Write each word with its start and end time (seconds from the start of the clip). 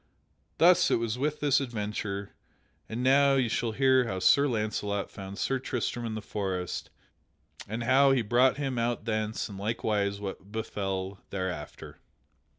Thus 0.57 0.89
it 0.89 0.95
was 0.95 1.19
with 1.19 1.41
this 1.41 1.61
adventure. 1.61 2.31
And 2.89 3.03
now 3.03 3.35
you 3.35 3.49
shall 3.49 3.73
hear 3.73 4.05
how 4.07 4.17
Sir 4.17 4.47
Launcelot 4.47 5.11
found 5.11 5.37
Sir 5.37 5.59
Tristram 5.59 6.07
in 6.07 6.15
the 6.15 6.23
forest 6.23 6.89
and 7.67 7.83
how 7.83 8.09
he 8.11 8.23
brought 8.23 8.57
him 8.57 8.79
out 8.79 9.05
thence 9.05 9.47
and 9.47 9.59
likewise 9.59 10.19
what 10.19 10.51
befell 10.51 11.19
thereafter. 11.29 11.99